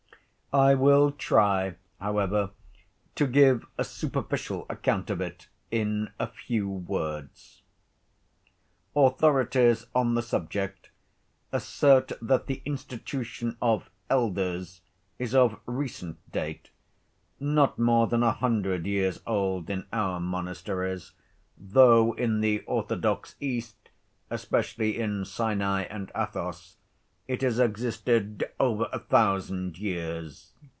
[0.53, 2.49] I will try, however,
[3.15, 7.61] to give a superficial account of it in a few words.
[8.93, 10.89] Authorities on the subject
[11.53, 14.81] assert that the institution of "elders"
[15.17, 16.69] is of recent date,
[17.39, 21.13] not more than a hundred years old in our monasteries,
[21.57, 23.87] though in the orthodox East,
[24.29, 26.75] especially in Sinai and Athos,
[27.27, 30.51] it has existed over a thousand years.